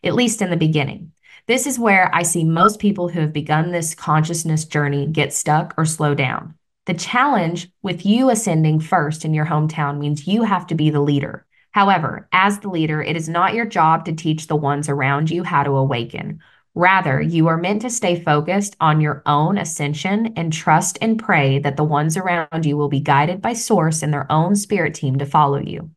at 0.03 0.15
least 0.15 0.41
in 0.41 0.49
the 0.49 0.57
beginning. 0.57 1.11
This 1.45 1.67
is 1.67 1.77
where 1.77 2.09
I 2.15 2.23
see 2.23 2.43
most 2.43 2.79
people 2.79 3.09
who 3.09 3.19
have 3.19 3.31
begun 3.31 3.71
this 3.71 3.93
consciousness 3.93 4.65
journey 4.65 5.05
get 5.05 5.33
stuck 5.33 5.75
or 5.77 5.85
slow 5.85 6.15
down. 6.15 6.55
The 6.87 6.95
challenge 6.95 7.69
with 7.83 8.07
you 8.07 8.31
ascending 8.31 8.79
first 8.79 9.23
in 9.23 9.35
your 9.35 9.45
hometown 9.45 9.99
means 9.99 10.27
you 10.27 10.43
have 10.43 10.65
to 10.67 10.75
be 10.75 10.89
the 10.89 10.99
leader. 10.99 11.45
However, 11.74 12.27
as 12.32 12.60
the 12.60 12.70
leader, 12.70 13.01
it 13.01 13.15
is 13.15 13.27
not 13.27 13.56
your 13.56 13.65
job 13.65 14.06
to 14.06 14.13
teach 14.13 14.48
the 14.48 14.56
ones 14.56 14.89
around 14.89 15.32
you 15.32 15.44
how 15.44 15.63
to 15.63 15.72
awaken. 15.72 16.39
Rather, 16.75 17.20
you 17.20 17.48
are 17.48 17.58
meant 17.58 17.82
to 17.82 17.89
stay 17.89 18.20
focused 18.20 18.75
on 18.80 19.01
your 19.01 19.24
own 19.25 19.58
ascension 19.58 20.34
and 20.36 20.53
trust 20.53 20.98
and 21.01 21.20
pray 21.20 21.60
that 21.60 21.75
the 21.75 21.84
ones 21.84 22.15
around 22.15 22.65
you 22.65 22.77
will 22.77 22.89
be 22.89 23.00
guided 23.00 23.42
by 23.42 23.53
Source 23.53 24.03
and 24.03 24.13
their 24.13 24.32
own 24.32 24.56
spirit 24.56 24.94
team 24.94 25.18
to 25.18 25.25
follow 25.25 25.60
you. 25.60 25.92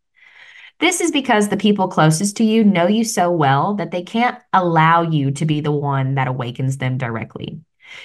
This 0.78 1.00
is 1.00 1.10
because 1.10 1.48
the 1.48 1.56
people 1.56 1.88
closest 1.88 2.36
to 2.38 2.44
you 2.44 2.64
know 2.64 2.86
you 2.86 3.04
so 3.04 3.30
well 3.30 3.74
that 3.74 3.90
they 3.90 4.02
can't 4.02 4.38
allow 4.52 5.02
you 5.02 5.30
to 5.32 5.46
be 5.46 5.60
the 5.60 5.72
one 5.72 6.14
that 6.14 6.28
awakens 6.28 6.78
them 6.78 6.98
directly. 6.98 7.60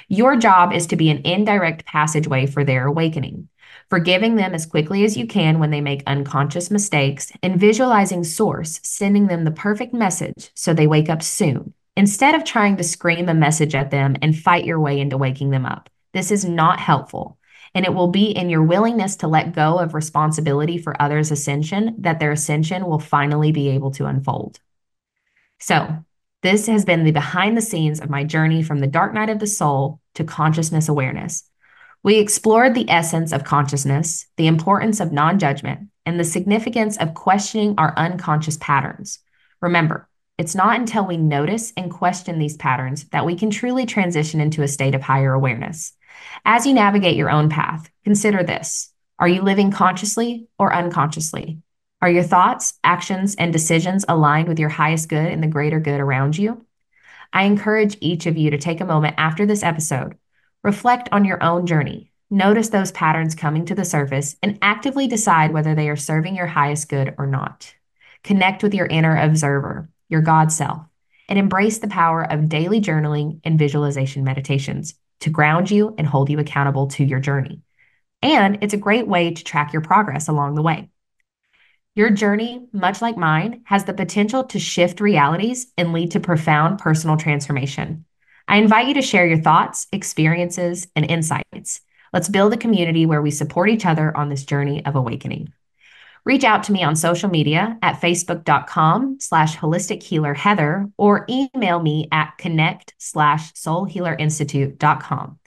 Your 0.08 0.36
job 0.36 0.74
is 0.74 0.88
to 0.88 0.96
be 0.96 1.10
an 1.10 1.22
indirect 1.26 1.86
passageway 1.86 2.46
for 2.48 2.64
their 2.64 2.86
awakening 2.86 3.50
forgiving 3.90 4.36
them 4.36 4.54
as 4.54 4.66
quickly 4.66 5.04
as 5.04 5.18
you 5.18 5.28
can 5.28 5.60
when 5.60 5.72
they 5.72 5.82
make 5.82 6.04
unconscious 6.08 6.72
mistakes, 6.72 7.32
and 7.44 7.60
visualizing 7.60 8.24
Source 8.24 8.80
sending 8.84 9.28
them 9.28 9.44
the 9.44 9.52
perfect 9.52 9.94
message 9.94 10.52
so 10.56 10.74
they 10.74 10.88
wake 10.88 11.10
up 11.10 11.22
soon, 11.22 11.74
instead 11.96 12.36
of 12.36 12.44
trying 12.44 12.78
to 12.78 12.84
scream 12.84 13.30
a 13.30 13.34
message 13.34 13.76
at 13.76 13.92
them 13.92 14.16
and 14.22 14.38
fight 14.38 14.66
your 14.66 14.80
way 14.80 15.00
into 15.00 15.18
waking 15.18 15.50
them 15.50 15.66
up. 15.66 15.90
This 16.14 16.32
is 16.32 16.46
not 16.46 16.80
helpful. 16.80 17.38
And 17.74 17.86
it 17.86 17.94
will 17.94 18.10
be 18.10 18.32
in 18.32 18.50
your 18.50 18.64
willingness 18.64 19.16
to 19.18 19.28
let 19.28 19.56
go 19.56 19.80
of 19.80 19.94
responsibility 19.94 20.78
for 20.78 21.02
others' 21.02 21.32
ascension 21.32 21.96
that 22.00 22.20
their 22.20 22.32
ascension 22.32 22.86
will 22.86 23.00
finally 23.00 23.52
be 23.52 23.70
able 23.70 23.92
to 23.92 24.08
unfold. 24.08 24.60
So, 25.60 26.04
this 26.42 26.66
has 26.66 26.86
been 26.86 27.04
the 27.04 27.12
behind 27.12 27.56
the 27.56 27.62
scenes 27.62 28.00
of 28.00 28.10
my 28.10 28.24
journey 28.24 28.64
from 28.64 28.80
the 28.80 28.88
dark 28.88 29.14
night 29.14 29.30
of 29.30 29.40
the 29.40 29.48
soul 29.48 30.00
to 30.16 30.24
consciousness 30.24 30.90
awareness. 30.90 31.44
We 32.04 32.18
explored 32.18 32.74
the 32.74 32.90
essence 32.90 33.32
of 33.32 33.44
consciousness, 33.44 34.26
the 34.36 34.48
importance 34.48 35.00
of 35.00 35.12
non 35.12 35.38
judgment, 35.38 35.90
and 36.04 36.20
the 36.20 36.24
significance 36.24 36.98
of 36.98 37.14
questioning 37.14 37.76
our 37.78 37.94
unconscious 37.96 38.58
patterns. 38.58 39.20
Remember, 39.62 40.10
it's 40.40 40.56
not 40.56 40.80
until 40.80 41.06
we 41.06 41.18
notice 41.18 41.72
and 41.78 41.92
question 41.92 42.40
these 42.40 42.58
patterns 42.58 43.04
that 43.10 43.24
we 43.24 43.36
can 43.36 43.52
truly 43.52 43.86
transition 43.86 44.42
into 44.42 44.64
a 44.64 44.68
state 44.68 44.96
of 44.96 45.04
higher 45.04 45.32
awareness. 45.32 45.94
As 46.44 46.66
you 46.66 46.74
navigate 46.74 47.16
your 47.16 47.30
own 47.30 47.50
path, 47.50 47.88
consider 48.04 48.42
this 48.42 48.92
Are 49.20 49.28
you 49.28 49.44
living 49.44 49.70
consciously 49.70 50.48
or 50.58 50.74
unconsciously? 50.74 51.60
Are 52.02 52.10
your 52.10 52.24
thoughts, 52.24 52.80
actions, 52.84 53.36
and 53.36 53.54
decisions 53.54 54.06
aligned 54.10 54.48
with 54.48 54.58
your 54.58 54.70
highest 54.70 55.08
good 55.08 55.28
and 55.28 55.44
the 55.44 55.48
greater 55.48 55.80
good 55.80 56.00
around 56.00 56.36
you? 56.36 56.66
I 57.32 57.44
encourage 57.44 57.96
each 58.02 58.26
of 58.26 58.38
you 58.38 58.50
to 58.50 58.58
take 58.58 58.82
a 58.82 58.86
moment 58.86 59.16
after 59.20 59.46
this 59.46 59.62
episode 59.62 60.18
Reflect 60.64 61.10
on 61.12 61.26
your 61.26 61.42
own 61.42 61.66
journey. 61.66 62.12
Notice 62.30 62.70
those 62.70 62.92
patterns 62.92 63.34
coming 63.34 63.66
to 63.66 63.76
the 63.76 63.84
surface 63.84 64.36
and 64.44 64.60
actively 64.62 65.08
decide 65.08 65.52
whether 65.52 65.74
they 65.74 65.90
are 65.90 65.96
serving 65.96 66.36
your 66.36 66.46
highest 66.46 66.88
good 66.88 67.16
or 67.18 67.26
not. 67.26 67.74
Connect 68.24 68.62
with 68.62 68.76
your 68.76 68.86
inner 68.86 69.18
observer, 69.18 69.90
your 70.08 70.22
God 70.22 70.52
self, 70.52 70.86
and 71.28 71.40
embrace 71.40 71.80
the 71.80 71.88
power 71.88 72.24
of 72.24 72.48
daily 72.48 72.80
journaling 72.80 73.40
and 73.44 73.58
visualization 73.58 74.24
meditations 74.24 74.94
to 75.22 75.32
ground 75.32 75.72
you 75.72 75.96
and 75.98 76.06
hold 76.06 76.30
you 76.30 76.38
accountable 76.38 76.88
to 76.88 77.04
your 77.04 77.20
journey. 77.20 77.64
And 78.22 78.60
it's 78.62 78.76
a 78.76 78.78
great 78.78 79.08
way 79.08 79.32
to 79.32 79.44
track 79.44 79.74
your 79.74 79.82
progress 79.82 80.28
along 80.28 80.54
the 80.54 80.62
way. 80.62 80.92
Your 81.96 82.12
journey, 82.12 82.68
much 82.72 83.02
like 83.02 83.18
mine, 83.18 83.64
has 83.66 83.86
the 83.86 83.94
potential 83.94 84.44
to 84.46 84.60
shift 84.60 85.02
realities 85.02 85.74
and 85.76 85.92
lead 85.92 86.12
to 86.12 86.20
profound 86.20 86.78
personal 86.78 87.18
transformation. 87.18 88.06
I 88.52 88.58
invite 88.58 88.90
you 88.90 88.96
to 88.96 89.02
share 89.02 89.26
your 89.26 89.38
thoughts, 89.38 89.88
experiences, 89.94 90.86
and 90.94 91.10
insights. 91.10 91.80
Let's 92.12 92.28
build 92.28 92.52
a 92.52 92.58
community 92.58 93.06
where 93.06 93.22
we 93.22 93.32
support 93.32 93.70
each 93.70 93.86
other 93.86 94.16
on 94.16 94.28
this 94.28 94.44
journey 94.44 94.86
of 94.86 94.98
awakening. 94.98 95.54
Reach 96.26 96.44
out 96.44 96.64
to 96.64 96.74
me 96.74 96.84
on 96.84 96.98
social 96.98 97.30
media 97.30 97.78
at 97.82 98.02
facebook.com 98.02 99.22
slash 99.22 99.56
holistic 99.56 100.04
healer 100.04 100.34
Heather 100.34 100.90
or 100.98 101.26
email 101.30 101.82
me 101.82 102.10
at 102.12 102.38
connect 102.38 102.94
slash 102.98 103.54
soulhealerinstitute.com. 103.54 105.40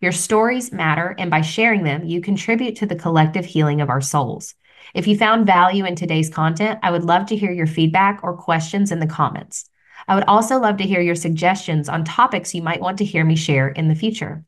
Your 0.00 0.12
stories 0.12 0.70
matter, 0.70 1.16
and 1.18 1.32
by 1.32 1.40
sharing 1.40 1.82
them, 1.82 2.04
you 2.04 2.20
contribute 2.20 2.76
to 2.76 2.86
the 2.86 2.94
collective 2.94 3.44
healing 3.44 3.80
of 3.80 3.90
our 3.90 4.00
souls. 4.00 4.54
If 4.94 5.08
you 5.08 5.18
found 5.18 5.46
value 5.46 5.84
in 5.84 5.96
today's 5.96 6.30
content, 6.30 6.78
I 6.84 6.92
would 6.92 7.02
love 7.02 7.26
to 7.26 7.36
hear 7.36 7.50
your 7.50 7.66
feedback 7.66 8.20
or 8.22 8.36
questions 8.36 8.92
in 8.92 9.00
the 9.00 9.06
comments. 9.08 9.68
I 10.08 10.14
would 10.14 10.24
also 10.24 10.58
love 10.58 10.78
to 10.78 10.86
hear 10.86 11.00
your 11.00 11.14
suggestions 11.14 11.88
on 11.88 12.04
topics 12.04 12.54
you 12.54 12.62
might 12.62 12.80
want 12.80 12.98
to 12.98 13.04
hear 13.04 13.24
me 13.24 13.36
share 13.36 13.68
in 13.68 13.88
the 13.88 13.94
future. 13.94 14.44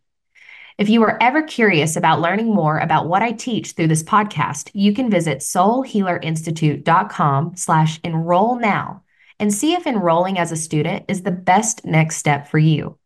If 0.77 0.89
you 0.89 1.05
are 1.05 1.17
ever 1.21 1.43
curious 1.43 1.95
about 1.95 2.21
learning 2.21 2.53
more 2.53 2.79
about 2.79 3.09
what 3.09 3.23
I 3.23 3.31
teach 3.31 3.73
through 3.73 3.87
this 3.89 4.03
podcast, 4.03 4.71
you 4.75 4.93
can 4.93 5.09
visit 5.09 5.39
soulhealerinstitute.com 5.39 7.57
slash 7.57 8.01
enroll 8.03 8.59
now 8.59 9.05
and 9.39 9.55
see 9.55 9.75
if 9.75 9.87
enrolling 9.87 10.39
as 10.39 10.51
a 10.51 10.57
student 10.57 11.05
is 11.07 11.23
the 11.23 11.31
best 11.31 11.85
next 11.85 12.17
step 12.17 12.49
for 12.49 12.59
you. 12.59 12.99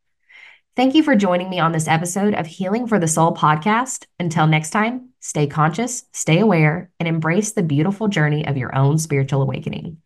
Thank 0.76 0.94
you 0.94 1.02
for 1.02 1.16
joining 1.16 1.50
me 1.50 1.58
on 1.58 1.72
this 1.72 1.88
episode 1.88 2.34
of 2.34 2.46
Healing 2.46 2.86
for 2.86 2.98
the 2.98 3.08
Soul 3.08 3.34
podcast. 3.34 4.06
Until 4.18 4.46
next 4.46 4.70
time, 4.70 5.10
stay 5.20 5.46
conscious, 5.46 6.04
stay 6.12 6.38
aware, 6.38 6.90
and 7.00 7.08
embrace 7.08 7.52
the 7.52 7.62
beautiful 7.62 8.08
journey 8.08 8.46
of 8.46 8.56
your 8.56 8.74
own 8.74 8.96
spiritual 8.96 9.42
awakening. 9.42 9.98